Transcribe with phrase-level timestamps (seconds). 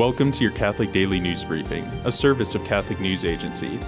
[0.00, 3.78] Welcome to your Catholic Daily News Briefing, a service of Catholic News Agency.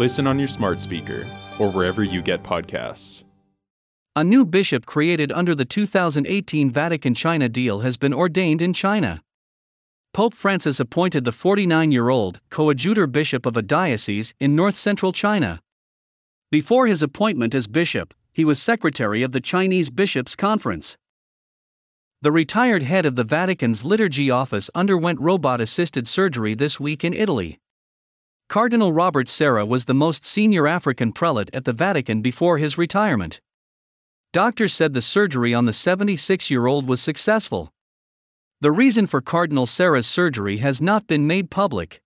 [0.00, 1.24] Listen on your smart speaker
[1.60, 3.22] or wherever you get podcasts.
[4.16, 9.22] A new bishop created under the 2018 Vatican China deal has been ordained in China.
[10.12, 15.12] Pope Francis appointed the 49 year old coadjutor bishop of a diocese in north central
[15.12, 15.60] China.
[16.50, 20.96] Before his appointment as bishop, he was secretary of the Chinese Bishops' Conference.
[22.24, 27.12] The retired head of the Vatican's liturgy office underwent robot assisted surgery this week in
[27.12, 27.60] Italy.
[28.48, 33.42] Cardinal Robert Sarah was the most senior African prelate at the Vatican before his retirement.
[34.32, 37.70] Doctors said the surgery on the 76 year old was successful.
[38.62, 42.00] The reason for Cardinal Sarah's surgery has not been made public.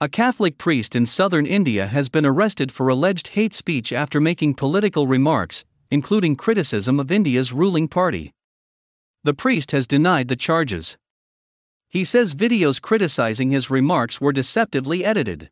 [0.00, 4.54] A Catholic priest in southern India has been arrested for alleged hate speech after making
[4.54, 8.32] political remarks, including criticism of India's ruling party.
[9.24, 10.98] The priest has denied the charges.
[11.88, 15.50] He says videos criticizing his remarks were deceptively edited.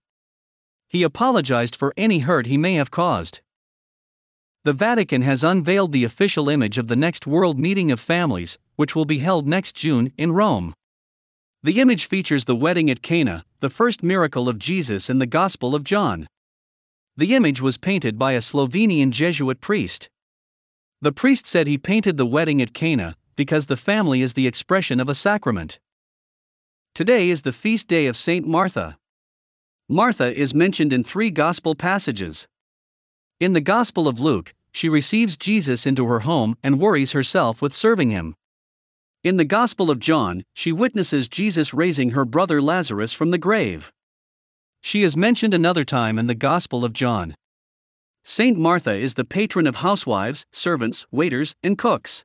[0.88, 3.40] He apologized for any hurt he may have caused.
[4.64, 8.94] The Vatican has unveiled the official image of the next World Meeting of Families, which
[8.94, 10.74] will be held next June in Rome.
[11.62, 15.74] The image features the wedding at Cana, the first miracle of Jesus in the Gospel
[15.74, 16.26] of John.
[17.16, 20.10] The image was painted by a Slovenian Jesuit priest.
[21.00, 25.00] The priest said he painted the wedding at Cana because the family is the expression
[25.00, 25.78] of a sacrament.
[26.94, 28.98] Today is the feast day of Saint Martha.
[29.88, 32.46] Martha is mentioned in three gospel passages.
[33.40, 37.74] In the Gospel of Luke, she receives Jesus into her home and worries herself with
[37.74, 38.36] serving him.
[39.24, 43.92] In the Gospel of John, she witnesses Jesus raising her brother Lazarus from the grave.
[44.80, 47.36] She is mentioned another time in the Gospel of John.
[48.24, 52.24] Saint Martha is the patron of housewives, servants, waiters, and cooks.